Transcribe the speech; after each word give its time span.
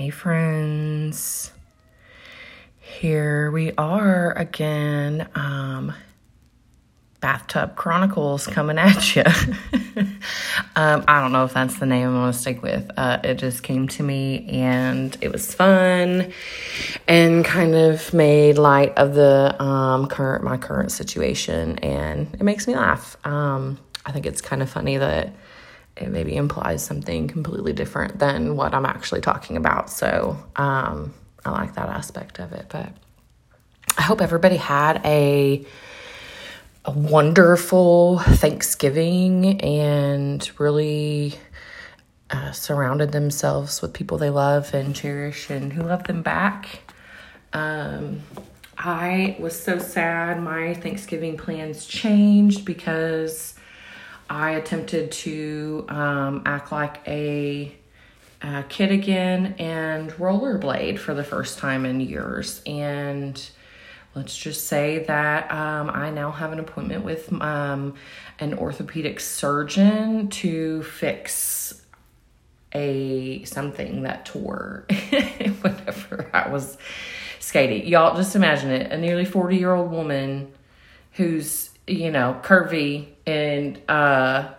Hey, 0.00 0.08
friends. 0.08 1.52
Here 2.78 3.50
we 3.50 3.72
are 3.72 4.32
again. 4.32 5.28
Um, 5.34 5.92
Bathtub 7.20 7.76
Chronicles 7.76 8.46
coming 8.46 8.78
at 8.78 9.14
you. 9.14 9.24
um, 10.74 11.04
I 11.06 11.20
don't 11.20 11.32
know 11.32 11.44
if 11.44 11.52
that's 11.52 11.78
the 11.78 11.84
name 11.84 12.08
I'm 12.08 12.14
going 12.14 12.32
to 12.32 12.38
stick 12.38 12.62
with. 12.62 12.90
Uh, 12.96 13.20
it 13.22 13.34
just 13.34 13.62
came 13.62 13.88
to 13.88 14.02
me 14.02 14.48
and 14.48 15.14
it 15.20 15.30
was 15.30 15.54
fun 15.54 16.32
and 17.06 17.44
kind 17.44 17.74
of 17.74 18.14
made 18.14 18.56
light 18.56 18.96
of 18.96 19.12
the 19.12 19.54
um, 19.62 20.06
current 20.06 20.42
my 20.42 20.56
current 20.56 20.92
situation 20.92 21.78
and 21.80 22.32
it 22.32 22.42
makes 22.42 22.66
me 22.66 22.74
laugh. 22.74 23.18
Um, 23.26 23.78
I 24.06 24.12
think 24.12 24.24
it's 24.24 24.40
kind 24.40 24.62
of 24.62 24.70
funny 24.70 24.96
that 24.96 25.34
it 25.96 26.08
maybe 26.08 26.36
implies 26.36 26.84
something 26.84 27.28
completely 27.28 27.72
different 27.72 28.18
than 28.18 28.56
what 28.56 28.74
I'm 28.74 28.86
actually 28.86 29.20
talking 29.20 29.56
about. 29.56 29.90
So 29.90 30.36
um, 30.56 31.14
I 31.44 31.50
like 31.50 31.74
that 31.74 31.88
aspect 31.88 32.38
of 32.38 32.52
it. 32.52 32.66
But 32.68 32.92
I 33.98 34.02
hope 34.02 34.20
everybody 34.20 34.56
had 34.56 35.00
a 35.04 35.64
a 36.86 36.92
wonderful 36.92 38.18
Thanksgiving 38.20 39.60
and 39.60 40.50
really 40.58 41.34
uh, 42.30 42.52
surrounded 42.52 43.12
themselves 43.12 43.82
with 43.82 43.92
people 43.92 44.16
they 44.16 44.30
love 44.30 44.72
and 44.72 44.94
cherish 44.94 45.50
and 45.50 45.72
who 45.72 45.82
love 45.82 46.04
them 46.04 46.22
back. 46.22 46.80
Um, 47.52 48.22
I 48.78 49.36
was 49.38 49.60
so 49.60 49.78
sad 49.78 50.42
my 50.42 50.72
Thanksgiving 50.74 51.36
plans 51.36 51.84
changed 51.84 52.64
because 52.64 53.54
I 54.30 54.52
attempted 54.52 55.10
to 55.10 55.84
um, 55.88 56.42
act 56.46 56.70
like 56.70 57.00
a, 57.08 57.74
a 58.42 58.62
kid 58.68 58.92
again 58.92 59.56
and 59.58 60.12
rollerblade 60.12 61.00
for 61.00 61.14
the 61.14 61.24
first 61.24 61.58
time 61.58 61.84
in 61.84 62.00
years. 62.00 62.62
And 62.64 63.42
let's 64.14 64.36
just 64.36 64.68
say 64.68 65.00
that 65.08 65.50
um, 65.50 65.90
I 65.90 66.10
now 66.10 66.30
have 66.30 66.52
an 66.52 66.60
appointment 66.60 67.04
with 67.04 67.32
um, 67.42 67.94
an 68.38 68.54
orthopedic 68.54 69.18
surgeon 69.18 70.28
to 70.28 70.84
fix 70.84 71.82
a 72.72 73.42
something 73.42 74.02
that 74.02 74.26
tore 74.26 74.86
whenever 75.60 76.30
I 76.32 76.48
was 76.48 76.78
skating. 77.40 77.88
Y'all 77.88 78.16
just 78.16 78.36
imagine 78.36 78.70
it. 78.70 78.92
A 78.92 78.96
nearly 78.96 79.24
40 79.24 79.56
year 79.56 79.74
old 79.74 79.90
woman 79.90 80.52
who's 81.14 81.69
you 81.86 82.10
know, 82.10 82.40
curvy 82.42 83.08
and 83.26 83.80
uh, 83.88 84.50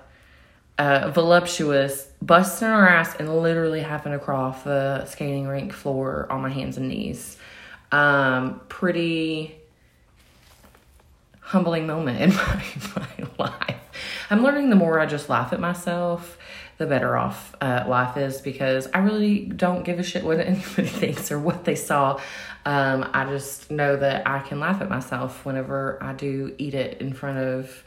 uh, 0.77 1.11
voluptuous, 1.11 2.07
busting 2.21 2.67
her 2.67 2.87
ass 2.87 3.15
and 3.15 3.41
literally 3.41 3.81
having 3.81 4.11
to 4.11 4.19
crawl 4.19 4.55
the 4.63 5.05
skating 5.05 5.47
rink 5.47 5.73
floor 5.73 6.27
on 6.29 6.41
my 6.41 6.49
hands 6.49 6.77
and 6.77 6.87
knees. 6.89 7.37
Um, 7.91 8.61
pretty 8.69 9.55
humbling 11.39 11.85
moment 11.85 12.21
in 12.21 12.29
my, 12.35 12.63
my 12.95 13.27
life. 13.37 13.77
I'm 14.29 14.43
learning 14.43 14.69
the 14.69 14.75
more 14.75 14.99
I 14.99 15.05
just 15.05 15.29
laugh 15.29 15.51
at 15.51 15.59
myself, 15.59 16.37
the 16.81 16.87
better 16.87 17.15
off 17.15 17.55
uh, 17.61 17.85
life 17.87 18.17
is 18.17 18.41
because 18.41 18.89
I 18.91 18.99
really 18.99 19.45
don't 19.45 19.83
give 19.83 19.99
a 19.99 20.03
shit 20.03 20.23
what 20.23 20.39
anybody 20.45 20.87
thinks 20.87 21.31
or 21.31 21.37
what 21.37 21.63
they 21.63 21.75
saw. 21.75 22.19
Um, 22.65 23.07
I 23.13 23.25
just 23.25 23.69
know 23.69 23.95
that 23.97 24.27
I 24.27 24.39
can 24.39 24.59
laugh 24.59 24.81
at 24.81 24.89
myself 24.89 25.45
whenever 25.45 26.01
I 26.01 26.13
do 26.13 26.55
eat 26.57 26.73
it 26.73 26.99
in 26.99 27.13
front 27.13 27.37
of 27.37 27.83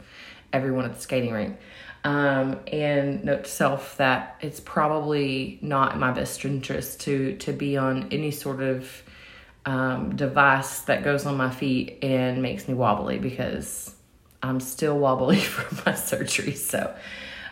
everyone 0.53 0.85
at 0.85 0.95
the 0.95 1.01
skating 1.01 1.33
rink. 1.33 1.59
Um, 2.05 2.59
and 2.71 3.25
note 3.25 3.43
to 3.43 3.49
self 3.49 3.97
that 3.97 4.37
it's 4.39 4.61
probably 4.61 5.59
not 5.61 5.93
in 5.93 5.99
my 5.99 6.11
best 6.11 6.45
interest 6.45 7.01
to 7.01 7.35
to 7.37 7.51
be 7.51 7.77
on 7.77 8.09
any 8.11 8.31
sort 8.31 8.61
of 8.61 9.03
um, 9.65 10.15
device 10.15 10.81
that 10.81 11.03
goes 11.03 11.25
on 11.25 11.35
my 11.35 11.49
feet 11.49 11.97
and 12.01 12.41
makes 12.41 12.67
me 12.67 12.75
wobbly 12.75 13.17
because 13.17 13.93
I'm 14.41 14.59
still 14.59 14.97
wobbly 14.97 15.39
from 15.55 15.79
my 15.85 15.95
surgery. 15.95 16.53
So, 16.53 16.95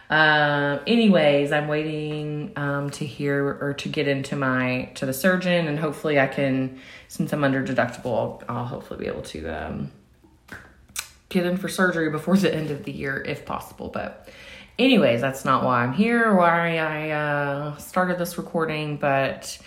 um, 0.10 0.80
anyways, 0.86 1.52
I'm 1.52 1.68
waiting 1.68 2.52
um, 2.56 2.90
to 2.92 3.06
hear 3.06 3.58
or 3.62 3.74
to 3.74 3.90
get 3.90 4.08
into 4.08 4.36
my 4.36 4.92
to 4.96 5.06
the 5.06 5.14
surgeon, 5.14 5.68
and 5.68 5.80
hopefully 5.80 6.20
I 6.20 6.28
can, 6.28 6.80
since 7.08 7.34
I'm 7.34 7.44
under 7.44 7.66
deductible, 7.66 8.16
I'll, 8.16 8.44
I'll 8.50 8.66
hopefully 8.66 9.00
be 9.00 9.08
able 9.08 9.24
to 9.24 9.48
um, 9.48 9.92
get 11.30 11.46
in 11.46 11.58
for 11.58 11.68
surgery 11.68 12.10
before 12.10 12.38
the 12.38 12.54
end 12.54 12.70
of 12.70 12.84
the 12.84 12.92
year 12.92 13.24
if 13.26 13.46
possible. 13.46 13.90
But, 13.90 14.30
anyways, 14.78 15.22
that's 15.22 15.46
not 15.46 15.64
why 15.64 15.84
I'm 15.84 15.94
here, 15.94 16.36
why 16.36 16.78
I 16.78 17.10
uh, 17.10 17.78
started 17.78 18.20
this 18.20 18.38
recording, 18.38 18.98
but 18.98 19.58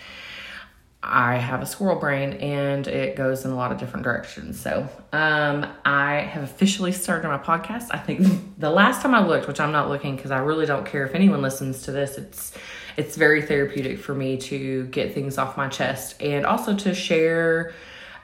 I 1.07 1.37
have 1.37 1.63
a 1.63 1.67
squirrel 1.67 1.99
brain 1.99 2.35
and 2.35 2.87
it 2.87 3.17
goes 3.17 3.45
in 3.45 3.51
a 3.51 3.57
lot 3.57 3.73
of 3.73 3.79
different 3.79 4.05
directions. 4.05 4.61
So, 4.61 4.89
um, 5.13 5.67
I 5.85 6.17
have 6.21 6.43
officially 6.43 6.93
started 6.93 7.29
my 7.29 7.39
podcast. 7.39 7.89
I 7.91 7.99
think 7.99 8.27
the 8.59 8.71
last 8.71 9.03
time 9.03 9.15
I 9.15 9.27
looked, 9.27 9.49
which 9.49 9.61
I'm 9.61 9.73
not 9.73 9.89
looking 9.89 10.17
because 10.17 10.31
I 10.31 10.39
really 10.39 10.67
don't 10.67 10.85
care 10.87 11.07
if 11.07 11.15
anyone 11.15 11.43
listens 11.43 11.83
to 11.83 11.93
this, 11.93 12.19
it's 12.19 12.53
it's 12.97 13.17
very 13.17 13.43
therapeutic 13.43 13.99
for 13.99 14.15
me 14.15 14.39
to 14.39 14.87
get 14.87 15.13
things 15.13 15.37
off 15.37 15.57
my 15.57 15.69
chest 15.69 16.21
and 16.23 16.47
also 16.47 16.75
to 16.75 16.95
share 16.95 17.75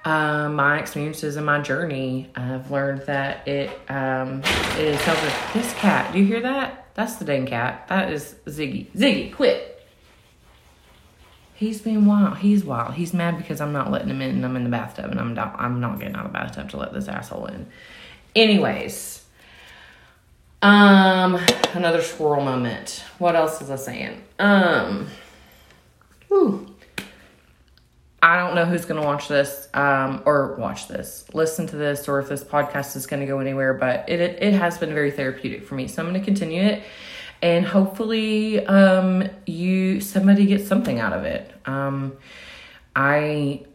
um, 0.04 0.56
my 0.56 0.78
experiences 0.78 1.37
and 1.37 1.47
my 1.47 1.60
journey. 1.60 2.31
I've 2.34 2.71
learned 2.71 3.03
that 3.03 3.47
it 3.47 3.71
um, 3.88 4.41
it 4.78 4.88
is 4.88 5.00
helping. 5.03 5.60
This 5.60 5.72
cat, 5.75 6.12
do 6.12 6.19
you 6.19 6.25
hear 6.25 6.41
that? 6.41 6.87
That's 6.94 7.16
the 7.16 7.25
dang 7.25 7.47
cat. 7.47 7.87
That 7.88 8.12
is 8.12 8.34
Ziggy. 8.47 8.91
Ziggy, 8.92 9.34
quit. 9.34 9.72
He's 11.55 11.81
being 11.81 12.07
wild. 12.07 12.39
He's 12.39 12.65
wild. 12.65 12.95
He's 12.95 13.13
mad 13.13 13.39
because 13.39 13.61
I'm 13.61 13.73
not 13.73 13.91
letting 13.91 14.09
him 14.09 14.21
in 14.21 14.31
and 14.31 14.45
I'm 14.45 14.57
in 14.57 14.65
the 14.65 14.71
bathtub 14.71 15.11
and 15.11 15.21
I'm 15.21 15.35
not, 15.35 15.55
I'm 15.59 15.81
not 15.81 15.99
getting 15.99 16.15
out 16.17 16.27
of 16.27 16.33
the 16.33 16.39
bathtub 16.39 16.71
to 16.71 16.77
let 16.77 16.93
this 16.93 17.09
asshole 17.09 17.47
in. 17.47 17.67
Anyways, 18.35 19.25
um, 20.63 21.39
another 21.75 22.03
squirrel 22.03 22.45
moment. 22.45 23.05
What 23.19 23.37
else 23.37 23.61
was 23.61 23.71
I 23.71 23.77
saying? 23.77 24.23
Um, 24.39 25.09
whew. 26.29 26.69
I 28.25 28.37
don't 28.39 28.55
know 28.55 28.65
who's 28.65 28.84
going 28.84 29.01
to 29.01 29.07
watch 29.07 29.27
this, 29.27 29.69
um, 29.75 30.23
or 30.25 30.55
watch 30.55 30.87
this, 30.87 31.25
listen 31.34 31.67
to 31.67 31.77
this, 31.77 32.09
or 32.09 32.21
if 32.21 32.29
this 32.29 32.45
podcast 32.45 32.95
is 32.95 33.05
going 33.07 33.19
to 33.19 33.27
go 33.27 33.41
anywhere, 33.41 33.75
but 33.75 34.09
it, 34.09 34.21
it, 34.21 34.41
it 34.41 34.55
has 34.55 34.79
been 34.79 34.95
very 34.95 35.11
therapeutic 35.11 35.67
for 35.67 35.75
me. 35.75 35.89
So 35.89 36.01
I'm 36.01 36.09
going 36.09 36.21
to 36.21 36.25
continue 36.25 36.63
it 36.63 36.84
and 37.42 37.66
hopefully 37.66 38.64
um, 38.66 39.28
you 39.47 40.00
somebody 40.00 40.47
gets 40.47 40.66
something 40.66 41.00
out 41.00 41.12
of 41.12 41.25
it. 41.25 41.53
Um, 41.66 42.16
I 42.94 43.66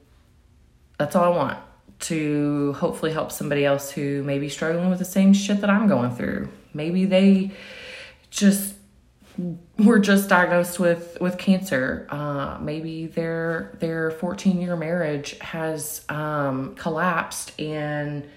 that's 0.97 1.15
all 1.15 1.25
I 1.25 1.37
want 1.37 1.59
to 1.99 2.73
hopefully 2.73 3.11
help 3.11 3.31
somebody 3.31 3.65
else 3.65 3.91
who 3.91 4.23
may 4.23 4.39
be 4.39 4.49
struggling 4.49 4.89
with 4.89 4.99
the 4.99 5.05
same 5.05 5.33
shit 5.33 5.61
that 5.61 5.69
I'm 5.69 5.87
going 5.87 6.15
through. 6.15 6.49
Maybe 6.73 7.05
they 7.05 7.51
just 8.29 8.75
were 9.77 9.99
just 9.99 10.29
diagnosed 10.29 10.79
with 10.79 11.17
with 11.19 11.37
cancer. 11.37 12.07
Uh, 12.09 12.57
maybe 12.61 13.07
their 13.07 13.75
their 13.79 14.11
14 14.11 14.61
year 14.61 14.77
marriage 14.77 15.37
has 15.39 16.05
um, 16.07 16.75
collapsed, 16.75 17.59
and 17.59 18.27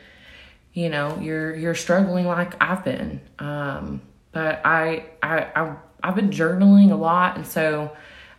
you 0.72 0.88
know 0.88 1.18
you're 1.20 1.54
you're 1.54 1.74
struggling 1.76 2.26
like 2.26 2.60
I've 2.60 2.84
been. 2.84 3.20
Um, 3.38 4.02
but 4.32 4.64
I, 4.64 5.04
I, 5.22 5.38
I 5.54 5.76
I've 6.02 6.14
been 6.14 6.30
journaling 6.30 6.92
a 6.92 6.96
lot, 6.96 7.36
and 7.36 7.46
so 7.46 7.94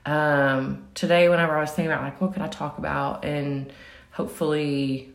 um, 0.06 0.88
today, 0.96 1.29
whenever 1.29 1.56
I 1.56 1.62
was 1.62 1.72
thinking 1.72 1.91
about 1.91 2.03
like 2.03 2.19
what 2.22 2.34
could 2.34 2.41
I 2.41 2.47
talk 2.47 2.78
about, 2.78 3.24
and 3.24 3.72
hopefully, 4.12 5.12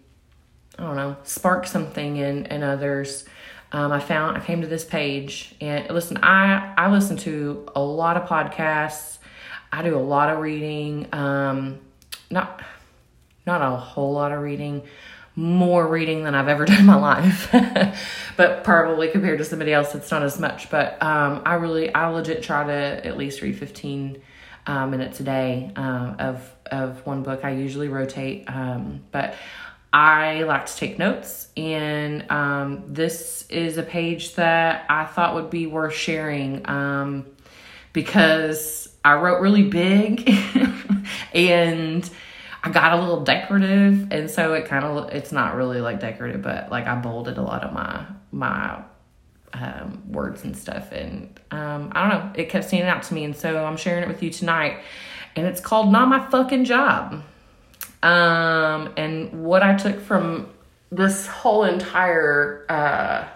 I 0.78 0.82
don't 0.82 0.97
know, 0.97 1.16
spark 1.25 1.66
something 1.66 2.16
in 2.16 2.47
in 2.47 2.62
others. 2.62 3.25
Um, 3.72 3.91
I 3.91 3.98
found 3.98 4.37
I 4.37 4.41
came 4.41 4.60
to 4.60 4.66
this 4.66 4.84
page 4.84 5.54
and 5.60 5.91
listen. 5.91 6.19
I 6.22 6.75
I 6.76 6.91
listen 6.91 7.16
to 7.19 7.69
a 7.75 7.81
lot 7.81 8.16
of 8.16 8.28
podcasts. 8.28 9.19
I 9.72 9.82
do 9.82 9.97
a 9.97 9.98
lot 9.98 10.31
of 10.31 10.38
reading. 10.38 11.08
Um, 11.12 11.81
not 12.31 12.62
not 13.46 13.62
a 13.62 13.76
whole 13.76 14.12
lot 14.12 14.32
of 14.32 14.40
reading 14.40 14.82
more 15.37 15.87
reading 15.87 16.25
than 16.25 16.35
I've 16.35 16.49
ever 16.49 16.65
done 16.67 16.81
in 16.81 16.87
my 16.87 16.97
life, 16.97 17.55
but 18.37 18.65
probably 18.65 19.09
compared 19.09 19.38
to 19.38 19.44
somebody 19.44 19.73
else, 19.73 19.94
it's 19.94 20.11
not 20.11 20.23
as 20.23 20.41
much. 20.41 20.71
But 20.71 21.00
um, 21.03 21.43
I 21.44 21.55
really, 21.55 21.94
I 21.94 22.09
legit 22.09 22.43
try 22.43 22.65
to 22.65 23.06
at 23.06 23.17
least 23.17 23.43
read 23.43 23.59
15 23.59 24.23
uh, 24.67 24.87
minutes 24.87 25.21
a 25.21 25.23
day 25.23 25.71
uh, 25.77 26.15
of 26.19 26.53
of 26.67 27.06
one 27.06 27.23
book. 27.23 27.44
I 27.44 27.50
usually 27.50 27.88
rotate, 27.88 28.44
um, 28.49 29.05
but 29.12 29.35
I 29.93 30.43
like 30.43 30.67
to 30.67 30.77
take 30.77 30.99
notes, 30.99 31.49
and 31.56 32.31
um, 32.31 32.85
this 32.89 33.47
is 33.49 33.77
a 33.77 33.82
page 33.82 34.35
that 34.35 34.87
I 34.89 35.05
thought 35.05 35.35
would 35.35 35.50
be 35.50 35.67
worth 35.67 35.94
sharing 35.94 36.69
um, 36.69 37.27
because 37.93 38.89
I 39.05 39.15
wrote 39.15 39.41
really 39.41 39.62
big 39.62 40.29
and 41.32 42.11
I 42.67 42.71
got 42.71 42.95
a 42.95 42.97
little 43.01 43.21
decorative, 43.21 44.11
and 44.11 44.29
so 44.29 44.55
it 44.55 44.65
kind 44.65 44.85
of 44.85 45.11
it's 45.15 45.31
not 45.31 45.55
really 45.55 45.81
like 45.81 46.01
decorative, 46.01 46.43
but 46.43 46.69
like 46.69 46.89
I 46.89 46.97
bolded 46.97 47.39
a 47.39 47.43
lot 47.43 47.63
of 47.63 47.73
my 47.73 48.05
my 48.33 48.83
um, 49.53 50.03
words 50.11 50.43
and 50.43 50.57
stuff, 50.57 50.91
and 50.91 51.39
um, 51.53 51.93
I 51.95 52.09
don't 52.09 52.19
know, 52.19 52.33
it 52.35 52.49
kept 52.49 52.65
standing 52.67 52.89
out 52.89 53.05
to 53.05 53.15
me, 53.15 53.23
and 53.23 53.37
so 53.37 53.65
I'm 53.65 53.77
sharing 53.77 54.03
it 54.03 54.09
with 54.09 54.21
you 54.21 54.31
tonight. 54.31 54.81
and 55.37 55.47
it's 55.47 55.61
called 55.61 55.93
Not 55.93 56.09
My 56.09 56.29
Fucking 56.29 56.65
Job. 56.65 57.23
Um, 58.03 58.93
and 58.97 59.45
what 59.45 59.63
I 59.63 59.77
took 59.77 60.01
from 60.01 60.49
this 60.91 61.29
whole 61.29 61.63
entire 61.63 62.67
uh, 62.69 63.29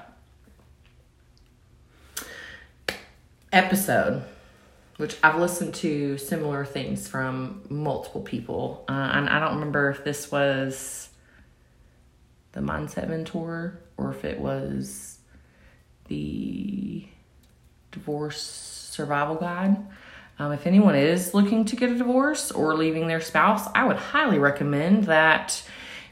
episode, 3.53 4.25
which 5.01 5.17
I've 5.23 5.41
listened 5.41 5.75
to 5.77 6.19
similar 6.19 6.67
things 6.67 7.09
from 7.09 7.63
multiple 7.71 8.21
people, 8.21 8.85
uh, 8.87 8.93
and 9.15 9.31
I 9.31 9.41
don't 9.41 9.55
remember 9.55 9.89
if 9.89 10.05
this 10.05 10.31
was 10.31 11.09
the 12.53 12.61
Mindset 12.61 13.09
Mentor 13.09 13.81
or 13.97 14.11
if 14.11 14.27
it 14.27 14.39
was 14.39 15.19
the 16.09 17.07
Divorce 17.93 18.43
Survival 18.43 19.37
Guide. 19.37 19.79
Um, 20.39 20.53
if 20.53 20.67
anyone 20.67 20.95
is 20.95 21.33
looking 21.33 21.65
to 21.65 21.77
get 21.77 21.91
a 21.91 21.97
divorce 21.97 22.51
or 22.51 22.75
leaving 22.75 23.09
their 23.09 23.21
spouse, 23.23 23.69
I 23.75 23.87
would 23.87 23.97
highly 23.97 24.39
recommend 24.39 25.05
that 25.05 25.63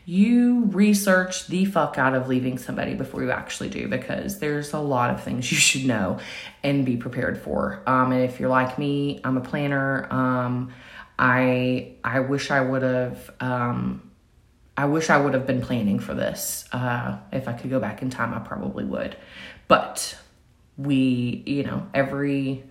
you 0.08 0.64
research 0.72 1.48
the 1.48 1.66
fuck 1.66 1.98
out 1.98 2.14
of 2.14 2.28
leaving 2.28 2.56
somebody 2.56 2.94
before 2.94 3.22
you 3.22 3.30
actually 3.30 3.68
do 3.68 3.86
because 3.88 4.38
there's 4.38 4.72
a 4.72 4.78
lot 4.78 5.10
of 5.10 5.22
things 5.22 5.52
you 5.52 5.58
should 5.58 5.84
know 5.84 6.18
and 6.62 6.86
be 6.86 6.96
prepared 6.96 7.38
for. 7.42 7.82
Um, 7.86 8.12
and 8.12 8.22
if 8.22 8.40
you're 8.40 8.48
like 8.48 8.78
me, 8.78 9.20
I'm 9.22 9.36
a 9.36 9.42
planner. 9.42 10.10
Um, 10.10 10.72
I 11.18 11.96
I 12.02 12.20
wish 12.20 12.50
I 12.50 12.62
would 12.62 12.80
have. 12.80 13.30
Um, 13.38 14.10
I 14.78 14.86
wish 14.86 15.10
I 15.10 15.18
would 15.20 15.34
have 15.34 15.46
been 15.46 15.60
planning 15.60 15.98
for 15.98 16.14
this. 16.14 16.66
Uh, 16.72 17.18
if 17.30 17.46
I 17.46 17.52
could 17.52 17.68
go 17.68 17.78
back 17.78 18.00
in 18.00 18.08
time, 18.08 18.32
I 18.32 18.38
probably 18.38 18.84
would. 18.84 19.14
But 19.66 20.18
we, 20.78 21.42
you 21.44 21.64
know, 21.64 21.86
every 21.92 22.64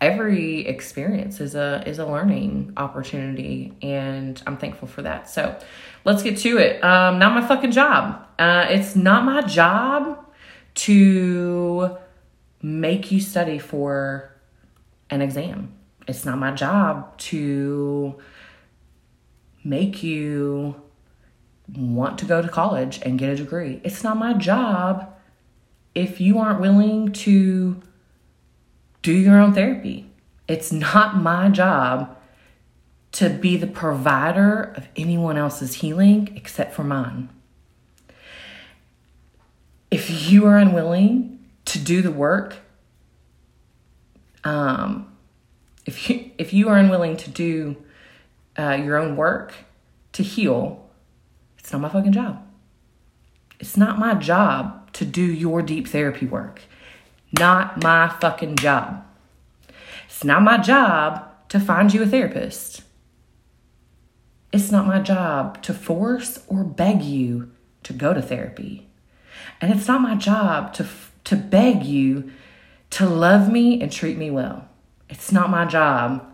every 0.00 0.66
experience 0.66 1.40
is 1.40 1.54
a 1.54 1.82
is 1.86 1.98
a 1.98 2.06
learning 2.06 2.72
opportunity 2.76 3.72
and 3.82 4.42
i'm 4.46 4.56
thankful 4.56 4.88
for 4.88 5.02
that. 5.02 5.28
So 5.28 5.58
let's 6.04 6.22
get 6.22 6.38
to 6.38 6.58
it. 6.58 6.82
Um 6.82 7.18
not 7.18 7.34
my 7.34 7.46
fucking 7.46 7.72
job. 7.72 8.26
Uh 8.38 8.66
it's 8.68 8.96
not 8.96 9.24
my 9.24 9.42
job 9.42 10.26
to 10.74 11.96
make 12.62 13.10
you 13.10 13.20
study 13.20 13.58
for 13.58 14.34
an 15.10 15.22
exam. 15.22 15.74
It's 16.06 16.24
not 16.24 16.38
my 16.38 16.52
job 16.52 17.16
to 17.18 18.16
make 19.62 20.02
you 20.02 20.80
want 21.76 22.18
to 22.18 22.24
go 22.24 22.42
to 22.42 22.48
college 22.48 23.00
and 23.02 23.18
get 23.18 23.30
a 23.30 23.36
degree. 23.36 23.80
It's 23.84 24.02
not 24.02 24.16
my 24.16 24.32
job 24.32 25.12
if 25.94 26.20
you 26.20 26.38
aren't 26.38 26.60
willing 26.60 27.12
to 27.12 27.80
do 29.02 29.12
your 29.12 29.38
own 29.40 29.54
therapy. 29.54 30.10
It's 30.48 30.72
not 30.72 31.16
my 31.16 31.48
job 31.48 32.16
to 33.12 33.28
be 33.28 33.56
the 33.56 33.66
provider 33.66 34.72
of 34.76 34.88
anyone 34.96 35.36
else's 35.36 35.74
healing 35.74 36.32
except 36.36 36.74
for 36.74 36.84
mine. 36.84 37.28
If 39.90 40.30
you 40.30 40.46
are 40.46 40.56
unwilling 40.56 41.40
to 41.66 41.78
do 41.78 42.02
the 42.02 42.12
work, 42.12 42.56
um, 44.44 45.10
if 45.86 46.08
you 46.08 46.30
if 46.38 46.52
you 46.52 46.68
are 46.68 46.76
unwilling 46.76 47.16
to 47.18 47.30
do 47.30 47.76
uh, 48.58 48.78
your 48.82 48.96
own 48.96 49.16
work 49.16 49.54
to 50.12 50.22
heal, 50.22 50.88
it's 51.58 51.72
not 51.72 51.80
my 51.80 51.88
fucking 51.88 52.12
job. 52.12 52.46
It's 53.58 53.76
not 53.76 53.98
my 53.98 54.14
job 54.14 54.92
to 54.94 55.04
do 55.04 55.22
your 55.22 55.62
deep 55.62 55.88
therapy 55.88 56.26
work 56.26 56.62
not 57.32 57.82
my 57.82 58.08
fucking 58.08 58.56
job. 58.56 59.04
It's 60.06 60.24
not 60.24 60.42
my 60.42 60.58
job 60.58 61.26
to 61.48 61.60
find 61.60 61.92
you 61.92 62.02
a 62.02 62.06
therapist. 62.06 62.82
It's 64.52 64.70
not 64.70 64.86
my 64.86 65.00
job 65.00 65.62
to 65.62 65.74
force 65.74 66.40
or 66.48 66.64
beg 66.64 67.02
you 67.02 67.50
to 67.84 67.92
go 67.92 68.12
to 68.12 68.20
therapy. 68.20 68.88
And 69.60 69.72
it's 69.72 69.86
not 69.86 70.00
my 70.00 70.16
job 70.16 70.72
to, 70.74 70.86
to 71.24 71.36
beg 71.36 71.84
you 71.84 72.32
to 72.90 73.08
love 73.08 73.50
me 73.50 73.80
and 73.80 73.90
treat 73.90 74.18
me 74.18 74.30
well. 74.30 74.68
It's 75.08 75.32
not 75.32 75.50
my 75.50 75.64
job 75.64 76.26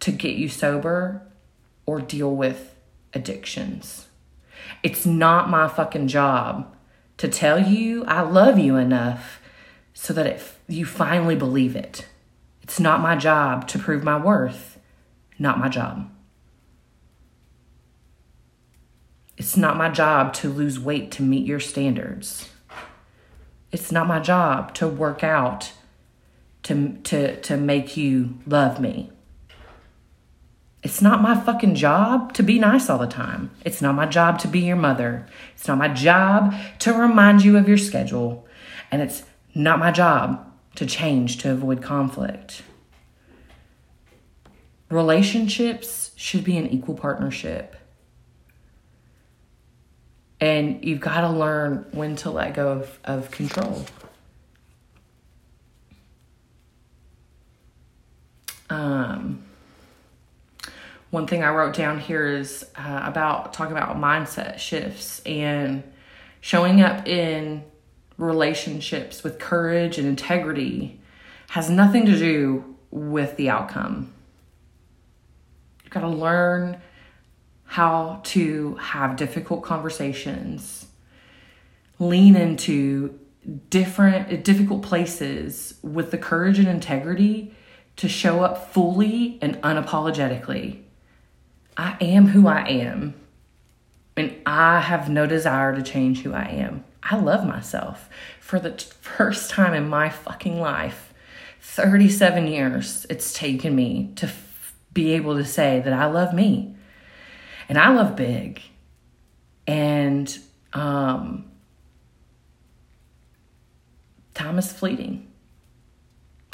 to 0.00 0.12
get 0.12 0.36
you 0.36 0.48
sober 0.48 1.22
or 1.86 2.00
deal 2.00 2.34
with 2.34 2.74
addictions. 3.14 4.08
It's 4.82 5.06
not 5.06 5.48
my 5.48 5.68
fucking 5.68 6.08
job 6.08 6.74
to 7.16 7.28
tell 7.28 7.58
you 7.58 8.04
I 8.04 8.20
love 8.20 8.58
you 8.58 8.76
enough 8.76 9.40
so 9.98 10.12
that 10.12 10.26
it, 10.26 10.42
you 10.68 10.84
finally 10.84 11.34
believe 11.34 11.74
it. 11.74 12.06
It's 12.62 12.78
not 12.78 13.00
my 13.00 13.16
job 13.16 13.66
to 13.68 13.78
prove 13.78 14.04
my 14.04 14.18
worth, 14.18 14.78
not 15.38 15.58
my 15.58 15.70
job. 15.70 16.10
It's 19.38 19.56
not 19.56 19.78
my 19.78 19.88
job 19.88 20.34
to 20.34 20.50
lose 20.50 20.78
weight 20.78 21.10
to 21.12 21.22
meet 21.22 21.46
your 21.46 21.60
standards. 21.60 22.50
It's 23.72 23.90
not 23.90 24.06
my 24.06 24.20
job 24.20 24.74
to 24.74 24.86
work 24.86 25.24
out 25.24 25.72
to, 26.64 26.98
to, 27.04 27.40
to 27.40 27.56
make 27.56 27.96
you 27.96 28.38
love 28.46 28.78
me. 28.78 29.10
It's 30.82 31.00
not 31.00 31.22
my 31.22 31.40
fucking 31.40 31.74
job 31.74 32.34
to 32.34 32.42
be 32.42 32.58
nice 32.58 32.90
all 32.90 32.98
the 32.98 33.06
time. 33.06 33.50
It's 33.64 33.80
not 33.80 33.94
my 33.94 34.06
job 34.06 34.40
to 34.40 34.48
be 34.48 34.60
your 34.60 34.76
mother. 34.76 35.26
It's 35.54 35.66
not 35.66 35.78
my 35.78 35.88
job 35.88 36.54
to 36.80 36.92
remind 36.92 37.42
you 37.44 37.56
of 37.56 37.66
your 37.66 37.78
schedule. 37.78 38.46
And 38.90 39.00
it's 39.00 39.22
not 39.56 39.78
my 39.78 39.90
job 39.90 40.52
to 40.74 40.84
change 40.84 41.38
to 41.38 41.50
avoid 41.50 41.80
conflict. 41.80 42.62
Relationships 44.90 46.10
should 46.14 46.44
be 46.44 46.58
an 46.58 46.66
equal 46.66 46.94
partnership. 46.94 47.74
And 50.38 50.84
you've 50.84 51.00
got 51.00 51.22
to 51.22 51.30
learn 51.30 51.86
when 51.92 52.16
to 52.16 52.30
let 52.30 52.52
go 52.54 52.68
of, 52.68 52.98
of 53.04 53.30
control. 53.30 53.86
Um, 58.68 59.42
one 61.08 61.26
thing 61.26 61.42
I 61.42 61.48
wrote 61.48 61.74
down 61.74 61.98
here 61.98 62.26
is 62.26 62.62
uh, 62.76 63.00
about 63.04 63.54
talking 63.54 63.74
about 63.74 63.96
mindset 63.96 64.58
shifts 64.58 65.22
and 65.24 65.82
showing 66.42 66.82
up 66.82 67.08
in 67.08 67.64
relationships 68.18 69.22
with 69.22 69.38
courage 69.38 69.98
and 69.98 70.06
integrity 70.06 71.00
has 71.50 71.70
nothing 71.70 72.06
to 72.06 72.18
do 72.18 72.76
with 72.90 73.36
the 73.36 73.48
outcome. 73.50 74.12
You've 75.84 75.92
got 75.92 76.00
to 76.00 76.08
learn 76.08 76.80
how 77.64 78.20
to 78.24 78.74
have 78.76 79.16
difficult 79.16 79.62
conversations, 79.62 80.86
lean 81.98 82.36
into 82.36 83.18
different 83.70 84.44
difficult 84.44 84.82
places 84.82 85.74
with 85.82 86.10
the 86.10 86.18
courage 86.18 86.58
and 86.58 86.68
integrity 86.68 87.54
to 87.96 88.08
show 88.08 88.42
up 88.42 88.72
fully 88.72 89.38
and 89.40 89.60
unapologetically. 89.62 90.82
I 91.76 91.96
am 92.00 92.28
who 92.28 92.48
I 92.48 92.66
am, 92.66 93.14
and 94.16 94.34
I 94.46 94.80
have 94.80 95.08
no 95.08 95.26
desire 95.26 95.74
to 95.74 95.82
change 95.82 96.22
who 96.22 96.32
I 96.32 96.44
am. 96.44 96.84
I 97.08 97.16
love 97.16 97.46
myself 97.46 98.08
for 98.40 98.58
the 98.58 98.72
first 99.00 99.50
time 99.50 99.74
in 99.74 99.88
my 99.88 100.08
fucking 100.08 100.60
life. 100.60 101.12
37 101.60 102.46
years 102.46 103.06
it's 103.08 103.32
taken 103.32 103.74
me 103.74 104.12
to 104.16 104.26
f- 104.26 104.74
be 104.92 105.12
able 105.12 105.36
to 105.36 105.44
say 105.44 105.80
that 105.80 105.92
I 105.92 106.06
love 106.06 106.34
me. 106.34 106.74
And 107.68 107.78
I 107.78 107.90
love 107.90 108.16
big. 108.16 108.60
And 109.66 110.36
um, 110.72 111.44
time 114.34 114.58
is 114.58 114.72
fleeting. 114.72 115.30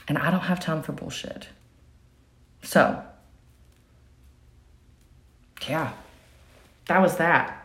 And 0.09 0.19
I 0.19 0.31
don't 0.31 0.41
have 0.41 0.61
time 0.61 0.83
for 0.83 0.93
bullshit. 0.93 1.49
So, 2.63 3.03
yeah, 5.69 5.93
that 6.87 7.01
was 7.01 7.17
that. 7.17 7.62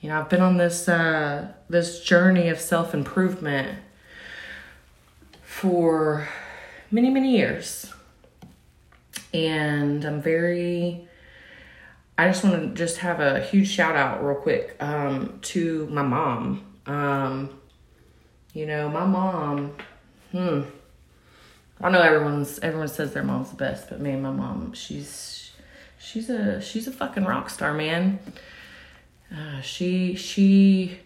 You 0.00 0.08
know, 0.08 0.20
I've 0.20 0.28
been 0.28 0.42
on 0.42 0.56
this 0.56 0.88
uh, 0.88 1.48
this 1.68 2.00
journey 2.02 2.48
of 2.48 2.60
self 2.60 2.94
improvement 2.94 3.78
for 5.42 6.28
many 6.90 7.10
many 7.10 7.36
years, 7.36 7.92
and 9.34 10.04
I'm 10.04 10.22
very. 10.22 11.06
I 12.16 12.26
just 12.26 12.42
want 12.42 12.56
to 12.60 12.74
just 12.74 12.98
have 12.98 13.20
a 13.20 13.40
huge 13.40 13.68
shout 13.68 13.94
out 13.94 14.24
real 14.24 14.34
quick 14.36 14.76
um, 14.80 15.38
to 15.42 15.86
my 15.86 16.02
mom. 16.02 16.64
Um, 16.86 17.50
you 18.52 18.66
know, 18.66 18.88
my 18.88 19.04
mom. 19.04 19.74
Hmm. 20.32 20.62
I 21.80 21.90
know 21.90 22.00
everyone's 22.00 22.58
everyone 22.60 22.88
says 22.88 23.14
their 23.14 23.22
mom's 23.22 23.50
the 23.50 23.56
best, 23.56 23.88
but 23.88 24.00
man, 24.00 24.22
my 24.22 24.32
mom, 24.32 24.72
she's 24.74 25.52
she's 25.98 26.30
a 26.30 26.60
she's 26.60 26.86
a 26.86 26.92
fucking 26.92 27.24
rock 27.24 27.50
star, 27.50 27.72
man. 27.74 28.20
Uh, 29.34 29.60
she 29.60 30.14
she 30.14 30.98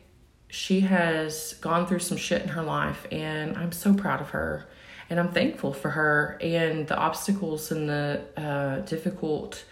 she 0.49 0.81
has 0.81 1.55
gone 1.55 1.87
through 1.87 1.99
some 1.99 2.17
shit 2.17 2.43
in 2.43 2.49
her 2.49 2.63
life 2.63 3.07
and 3.11 3.57
i'm 3.57 3.73
so 3.73 3.95
proud 3.95 4.21
of 4.21 4.31
her 4.31 4.69
and 5.13 5.21
I'm 5.21 5.31
thankful 5.31 5.75
for 5.75 5.91
her 5.91 6.39
and 6.41 6.89
the 6.89 6.97
obstacles 6.97 7.71
and 7.71 7.87
the 7.87 8.23
uh, 8.35 8.81
difficult 8.87 9.63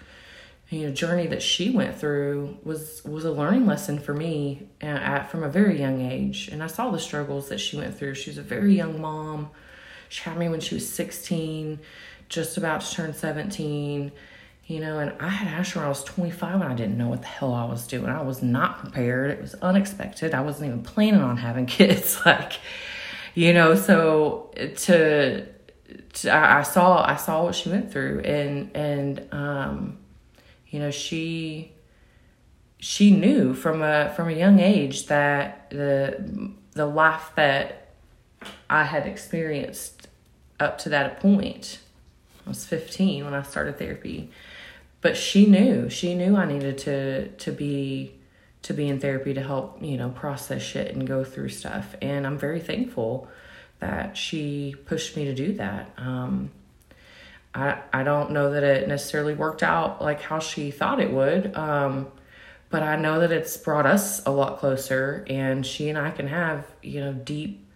you 0.68 0.86
know 0.86 0.92
journey 0.92 1.26
that 1.28 1.42
she 1.42 1.70
went 1.70 1.96
through 1.98 2.58
was 2.62 3.02
was 3.06 3.24
a 3.24 3.32
learning 3.32 3.64
lesson 3.64 3.98
for 3.98 4.12
me 4.12 4.68
uh, 4.82 4.86
at, 4.86 5.30
from 5.30 5.42
a 5.42 5.48
very 5.48 5.80
young 5.80 6.02
age 6.02 6.48
and 6.48 6.62
i 6.62 6.66
saw 6.66 6.90
the 6.90 6.98
struggles 6.98 7.48
that 7.48 7.58
she 7.58 7.78
went 7.78 7.96
through. 7.96 8.14
She 8.14 8.28
was 8.28 8.36
a 8.36 8.42
very 8.42 8.74
young 8.74 9.00
mom. 9.00 9.48
She 10.10 10.22
had 10.24 10.36
me 10.36 10.50
when 10.50 10.60
she 10.60 10.74
was 10.74 10.86
16 10.86 11.80
just 12.28 12.58
about 12.58 12.82
to 12.82 12.94
turn 12.94 13.14
17 13.14 14.12
you 14.70 14.80
know 14.80 14.98
and 14.98 15.12
i 15.20 15.28
had 15.28 15.48
asked 15.48 15.72
her 15.72 15.80
when 15.80 15.86
i 15.86 15.88
was 15.88 16.04
25 16.04 16.54
and 16.54 16.64
i 16.64 16.74
didn't 16.74 16.96
know 16.96 17.08
what 17.08 17.20
the 17.22 17.28
hell 17.28 17.52
i 17.52 17.64
was 17.64 17.86
doing 17.86 18.06
i 18.06 18.22
was 18.22 18.42
not 18.42 18.78
prepared 18.78 19.30
it 19.30 19.40
was 19.40 19.54
unexpected 19.56 20.34
i 20.34 20.40
wasn't 20.40 20.66
even 20.66 20.82
planning 20.82 21.20
on 21.20 21.36
having 21.36 21.66
kids 21.78 22.20
like 22.24 22.54
you 23.34 23.52
know 23.52 23.74
so 23.74 24.50
to, 24.76 25.46
to 26.12 26.30
I, 26.30 26.58
I 26.58 26.62
saw 26.62 27.04
i 27.04 27.16
saw 27.16 27.44
what 27.44 27.54
she 27.54 27.68
went 27.68 27.90
through 27.92 28.20
and 28.20 28.70
and 28.74 29.28
um 29.32 29.98
you 30.70 30.78
know, 30.78 30.90
she 30.90 31.72
she 32.78 33.10
knew 33.10 33.52
from 33.52 33.82
a 33.82 34.12
from 34.16 34.28
a 34.28 34.32
young 34.32 34.60
age 34.60 35.06
that 35.06 35.68
the 35.70 36.52
the 36.72 36.86
life 36.86 37.32
that 37.34 37.88
I 38.70 38.84
had 38.84 39.06
experienced 39.06 40.08
up 40.58 40.78
to 40.78 40.88
that 40.88 41.20
point. 41.20 41.80
I 42.46 42.48
was 42.48 42.64
15 42.64 43.24
when 43.24 43.34
I 43.34 43.42
started 43.42 43.78
therapy. 43.78 44.30
But 45.00 45.16
she 45.16 45.46
knew. 45.46 45.88
She 45.88 46.14
knew 46.14 46.36
I 46.36 46.44
needed 46.44 46.78
to 46.78 47.28
to 47.28 47.52
be 47.52 48.14
to 48.62 48.74
be 48.74 48.88
in 48.88 49.00
therapy 49.00 49.32
to 49.34 49.42
help, 49.42 49.82
you 49.82 49.96
know, 49.96 50.10
process 50.10 50.62
shit 50.62 50.94
and 50.94 51.06
go 51.06 51.24
through 51.24 51.48
stuff. 51.48 51.94
And 52.02 52.26
I'm 52.26 52.38
very 52.38 52.60
thankful 52.60 53.28
that 53.78 54.16
she 54.16 54.74
pushed 54.84 55.16
me 55.16 55.24
to 55.24 55.34
do 55.34 55.54
that. 55.54 55.90
Um, 55.96 56.50
I, 57.54 57.80
I 57.92 58.02
don't 58.02 58.32
know 58.32 58.52
that 58.52 58.62
it 58.62 58.86
necessarily 58.86 59.34
worked 59.34 59.62
out 59.62 60.02
like 60.02 60.20
how 60.20 60.38
she 60.38 60.70
thought 60.70 61.00
it 61.00 61.10
would. 61.10 61.56
Um, 61.56 62.08
but 62.68 62.82
I 62.82 62.96
know 62.96 63.20
that 63.20 63.32
it's 63.32 63.56
brought 63.56 63.86
us 63.86 64.24
a 64.24 64.30
lot 64.30 64.58
closer, 64.58 65.24
and 65.28 65.66
she 65.66 65.88
and 65.88 65.98
I 65.98 66.12
can 66.12 66.28
have, 66.28 66.66
you 66.82 67.00
know, 67.00 67.12
deep 67.12 67.66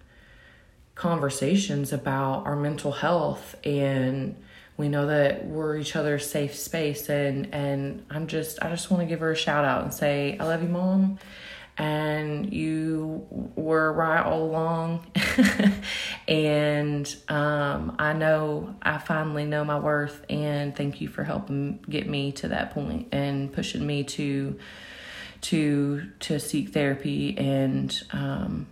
conversations 0.94 1.92
about 1.92 2.46
our 2.46 2.54
mental 2.54 2.92
health 2.92 3.56
and 3.64 4.36
we 4.76 4.88
know 4.88 5.06
that 5.06 5.46
we're 5.46 5.76
each 5.76 5.94
other's 5.96 6.28
safe 6.28 6.54
space 6.56 7.08
and 7.08 7.54
and 7.54 8.04
I'm 8.10 8.26
just 8.26 8.62
I 8.62 8.70
just 8.70 8.90
want 8.90 9.02
to 9.02 9.06
give 9.06 9.20
her 9.20 9.32
a 9.32 9.36
shout 9.36 9.64
out 9.64 9.82
and 9.82 9.94
say 9.94 10.36
I 10.38 10.44
love 10.44 10.62
you 10.62 10.68
mom 10.68 11.18
and 11.76 12.52
you 12.52 13.26
were 13.56 13.92
right 13.92 14.24
all 14.24 14.44
along. 14.44 15.06
and 16.28 17.16
um, 17.28 17.96
I 17.98 18.12
know 18.12 18.76
I 18.82 18.98
finally 18.98 19.44
know 19.44 19.64
my 19.64 19.78
worth, 19.78 20.24
and 20.30 20.74
thank 20.76 21.00
you 21.00 21.08
for 21.08 21.24
helping 21.24 21.84
get 21.88 22.08
me 22.08 22.32
to 22.32 22.48
that 22.48 22.72
point 22.72 23.08
and 23.12 23.52
pushing 23.52 23.86
me 23.86 24.04
to 24.04 24.58
to 25.42 26.10
to 26.20 26.38
seek 26.38 26.70
therapy 26.70 27.36
and 27.36 28.02
um, 28.12 28.68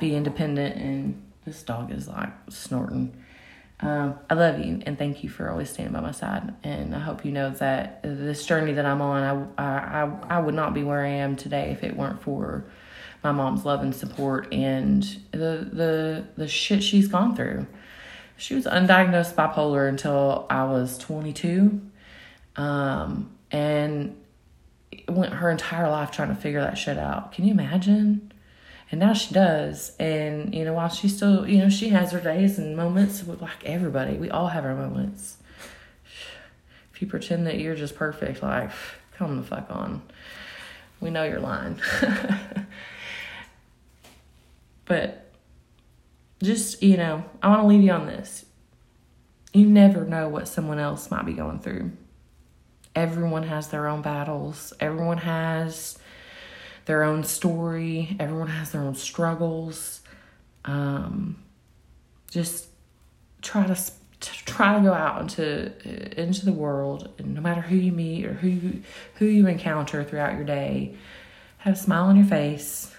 be 0.00 0.14
independent. 0.14 0.76
And 0.76 1.22
this 1.44 1.62
dog 1.62 1.92
is 1.92 2.08
like 2.08 2.32
snorting. 2.48 3.16
Um, 3.80 4.18
I 4.28 4.34
love 4.34 4.58
you 4.58 4.82
and 4.86 4.98
thank 4.98 5.22
you 5.22 5.30
for 5.30 5.48
always 5.48 5.70
standing 5.70 5.92
by 5.92 6.00
my 6.00 6.10
side. 6.10 6.52
And 6.64 6.94
I 6.94 6.98
hope 6.98 7.24
you 7.24 7.30
know 7.30 7.50
that 7.50 8.00
this 8.02 8.44
journey 8.44 8.72
that 8.72 8.84
I'm 8.84 9.00
on, 9.00 9.54
I, 9.56 10.02
I, 10.02 10.36
I 10.36 10.40
would 10.40 10.54
not 10.54 10.74
be 10.74 10.82
where 10.82 11.04
I 11.04 11.08
am 11.08 11.36
today 11.36 11.70
if 11.70 11.84
it 11.84 11.96
weren't 11.96 12.20
for 12.20 12.64
my 13.22 13.32
mom's 13.32 13.64
love 13.64 13.82
and 13.82 13.94
support 13.94 14.52
and 14.52 15.02
the 15.32 15.68
the 15.72 16.24
the 16.36 16.48
shit 16.48 16.82
she's 16.82 17.08
gone 17.08 17.34
through. 17.34 17.66
She 18.36 18.54
was 18.54 18.66
undiagnosed 18.66 19.34
bipolar 19.34 19.88
until 19.88 20.46
I 20.48 20.64
was 20.64 20.96
22, 20.98 21.80
um, 22.54 23.30
and 23.50 24.16
went 25.08 25.34
her 25.34 25.50
entire 25.50 25.90
life 25.90 26.12
trying 26.12 26.28
to 26.28 26.36
figure 26.36 26.60
that 26.60 26.78
shit 26.78 26.98
out. 26.98 27.32
Can 27.32 27.44
you 27.44 27.50
imagine? 27.52 28.32
And 28.90 29.00
now 29.00 29.12
she 29.12 29.34
does. 29.34 29.96
And 29.98 30.54
you 30.54 30.64
know 30.64 30.72
while 30.72 30.88
she 30.88 31.08
still 31.08 31.46
you 31.46 31.58
know 31.58 31.68
she 31.68 31.90
has 31.90 32.12
her 32.12 32.20
days 32.20 32.58
and 32.58 32.76
moments 32.76 33.26
like 33.26 33.64
everybody. 33.64 34.16
We 34.16 34.30
all 34.30 34.48
have 34.48 34.64
our 34.64 34.74
moments. 34.74 35.36
If 36.92 37.02
you 37.02 37.08
pretend 37.08 37.46
that 37.46 37.58
you're 37.58 37.76
just 37.76 37.94
perfect 37.94 38.42
like 38.42 38.70
come 39.16 39.36
the 39.36 39.42
fuck 39.42 39.66
on. 39.70 40.02
We 41.00 41.10
know 41.10 41.24
you're 41.24 41.40
lying. 41.40 41.80
But 44.88 45.26
just 46.42 46.82
you 46.84 46.96
know 46.96 47.24
i 47.42 47.48
want 47.48 47.62
to 47.62 47.66
leave 47.66 47.82
you 47.82 47.92
on 47.92 48.06
this. 48.06 48.46
You 49.52 49.66
never 49.66 50.04
know 50.04 50.28
what 50.28 50.48
someone 50.48 50.78
else 50.78 51.10
might 51.10 51.26
be 51.26 51.32
going 51.32 51.60
through. 51.60 51.92
Everyone 52.94 53.44
has 53.44 53.68
their 53.68 53.86
own 53.86 54.02
battles. 54.02 54.72
Everyone 54.80 55.18
has 55.18 55.98
their 56.88 57.04
own 57.04 57.22
story. 57.22 58.16
Everyone 58.18 58.48
has 58.48 58.72
their 58.72 58.80
own 58.80 58.94
struggles. 58.94 60.00
Um, 60.64 61.36
just 62.30 62.66
try 63.42 63.66
to 63.66 63.78
try 64.20 64.74
to 64.74 64.82
go 64.82 64.94
out 64.94 65.20
into 65.20 66.18
into 66.18 66.46
the 66.46 66.52
world, 66.52 67.10
and 67.18 67.34
no 67.34 67.42
matter 67.42 67.60
who 67.60 67.76
you 67.76 67.92
meet 67.92 68.24
or 68.24 68.32
who 68.32 68.72
who 69.16 69.26
you 69.26 69.46
encounter 69.46 70.02
throughout 70.02 70.34
your 70.34 70.44
day, 70.44 70.94
have 71.58 71.74
a 71.74 71.76
smile 71.76 72.04
on 72.04 72.16
your 72.16 72.24
face. 72.24 72.90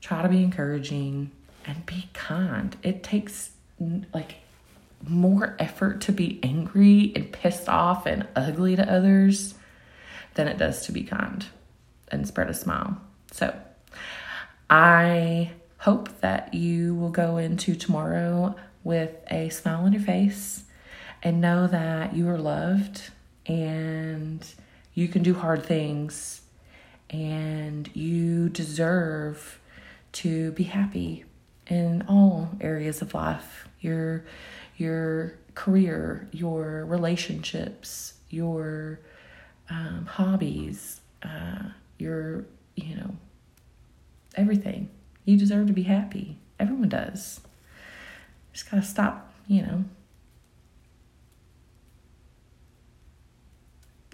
Try 0.00 0.22
to 0.22 0.28
be 0.28 0.44
encouraging 0.44 1.32
and 1.66 1.84
be 1.84 2.08
kind. 2.14 2.76
It 2.84 3.02
takes 3.02 3.50
like 4.14 4.36
more 5.04 5.56
effort 5.58 6.00
to 6.02 6.12
be 6.12 6.38
angry 6.44 7.12
and 7.16 7.32
pissed 7.32 7.68
off 7.68 8.06
and 8.06 8.28
ugly 8.36 8.76
to 8.76 8.88
others 8.88 9.54
than 10.34 10.46
it 10.46 10.58
does 10.58 10.86
to 10.86 10.92
be 10.92 11.02
kind 11.02 11.44
and 12.10 12.26
spread 12.26 12.48
a 12.50 12.54
smile. 12.54 13.00
So 13.32 13.54
I 14.70 15.52
hope 15.78 16.20
that 16.20 16.52
you 16.54 16.94
will 16.94 17.10
go 17.10 17.36
into 17.36 17.74
tomorrow 17.74 18.54
with 18.84 19.16
a 19.30 19.48
smile 19.50 19.84
on 19.84 19.92
your 19.92 20.02
face 20.02 20.64
and 21.22 21.40
know 21.40 21.66
that 21.66 22.14
you 22.14 22.28
are 22.28 22.38
loved 22.38 23.10
and 23.46 24.44
you 24.94 25.08
can 25.08 25.22
do 25.22 25.34
hard 25.34 25.64
things 25.64 26.42
and 27.10 27.88
you 27.94 28.48
deserve 28.48 29.60
to 30.12 30.52
be 30.52 30.64
happy 30.64 31.24
in 31.66 32.04
all 32.08 32.50
areas 32.60 33.02
of 33.02 33.14
life 33.14 33.68
your 33.80 34.24
your 34.76 35.34
career 35.54 36.28
your 36.32 36.84
relationships 36.86 38.14
your 38.30 39.00
um, 39.70 40.06
hobbies 40.06 41.00
uh, 41.22 41.68
your, 41.98 42.46
you 42.76 42.96
know, 42.96 43.16
everything. 44.34 44.88
You 45.24 45.36
deserve 45.36 45.66
to 45.66 45.72
be 45.72 45.82
happy. 45.82 46.38
Everyone 46.58 46.88
does. 46.88 47.40
Just 48.52 48.70
gotta 48.70 48.82
stop, 48.82 49.32
you 49.46 49.62
know. 49.62 49.84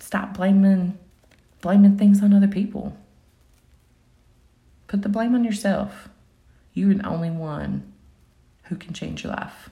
Stop 0.01 0.35
blaming 0.35 0.99
blaming 1.61 1.97
things 1.97 2.23
on 2.23 2.35
other 2.35 2.49
people. 2.49 2.95
Put 4.87 5.03
the 5.03 5.09
blame 5.09 5.35
on 5.35 5.45
yourself. 5.45 6.11
You're 6.75 6.95
the 6.95 7.07
only 7.07 7.31
one 7.31 7.91
who 8.65 8.77
can 8.77 8.93
change 8.93 9.25
your 9.25 9.33
life. 9.33 9.71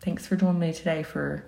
Thanks 0.00 0.26
for 0.26 0.36
joining 0.36 0.60
me 0.60 0.72
today 0.72 1.02
for 1.02 1.44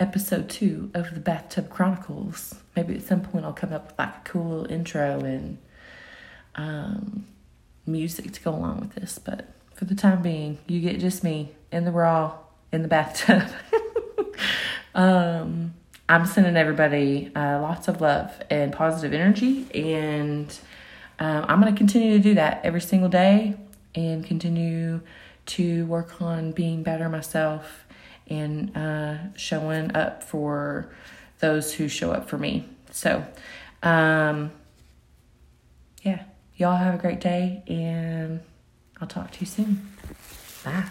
episode 0.00 0.48
two 0.48 0.90
of 0.94 1.14
the 1.14 1.20
Bathtub 1.20 1.68
Chronicles. 1.68 2.54
Maybe 2.74 2.96
at 2.96 3.02
some 3.02 3.20
point 3.20 3.44
I'll 3.44 3.52
come 3.52 3.72
up 3.72 3.88
with 3.88 3.98
like 3.98 4.08
a 4.08 4.20
cool 4.24 4.64
intro 4.70 5.20
and 5.20 5.58
um, 6.56 7.26
music 7.86 8.32
to 8.32 8.40
go 8.40 8.50
along 8.50 8.80
with 8.80 8.94
this. 8.94 9.18
But 9.18 9.52
for 9.74 9.84
the 9.84 9.94
time 9.94 10.22
being, 10.22 10.58
you 10.66 10.80
get 10.80 10.98
just 10.98 11.22
me 11.22 11.52
in 11.70 11.84
the 11.84 11.92
raw 11.92 12.38
in 12.72 12.82
the 12.82 12.88
bathtub. 12.88 13.48
um, 14.94 15.74
I'm 16.08 16.26
sending 16.26 16.56
everybody 16.56 17.30
uh, 17.36 17.60
lots 17.60 17.86
of 17.86 18.00
love 18.00 18.32
and 18.48 18.72
positive 18.72 19.12
energy, 19.12 19.66
and 19.72 20.58
um, 21.18 21.44
I'm 21.46 21.60
going 21.60 21.72
to 21.72 21.78
continue 21.78 22.16
to 22.16 22.22
do 22.22 22.34
that 22.34 22.62
every 22.64 22.80
single 22.80 23.08
day 23.08 23.54
and 23.94 24.24
continue 24.24 25.02
to 25.46 25.84
work 25.86 26.20
on 26.22 26.52
being 26.52 26.82
better 26.82 27.08
myself 27.08 27.84
and 28.30 28.76
uh, 28.76 29.36
showing 29.36 29.94
up 29.94 30.22
for 30.22 30.90
those 31.40 31.74
who 31.74 31.88
show 31.88 32.12
up 32.12 32.28
for 32.28 32.38
me. 32.38 32.68
So, 32.90 33.24
um, 33.82 34.50
yeah, 36.02 36.22
y'all 36.56 36.76
have 36.76 36.94
a 36.94 36.98
great 36.98 37.20
day, 37.20 37.62
and 37.66 38.40
I'll 39.00 39.08
talk 39.08 39.32
to 39.32 39.40
you 39.40 39.46
soon. 39.46 39.88
Bye. 40.64 40.84